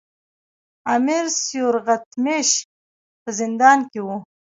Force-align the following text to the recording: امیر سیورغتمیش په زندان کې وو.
امیر 0.95 1.25
سیورغتمیش 1.43 2.49
په 3.21 3.29
زندان 3.39 3.79
کې 3.91 3.99
وو. 4.05 4.17